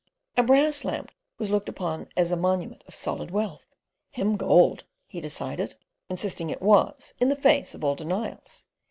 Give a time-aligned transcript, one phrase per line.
[0.35, 3.67] A brass lamp was looked upon as a monument of solid wealth,
[4.09, 5.75] "Him gold," he decided,
[6.09, 8.65] insisting it was in the face of all denials.